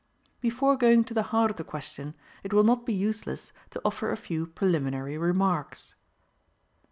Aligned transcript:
Before 0.39 0.77
going 0.77 1.03
to 1.03 1.13
the 1.13 1.21
heart 1.29 1.51
of 1.51 1.57
the 1.57 1.63
question, 1.63 2.15
it 2.41 2.51
will 2.53 2.63
not 2.63 2.87
be 2.87 2.93
useless 2.95 3.51
to 3.69 3.79
offer 3.85 4.09
a 4.09 4.17
few 4.17 4.47
preliminary 4.47 5.15
remarks. 5.15 5.93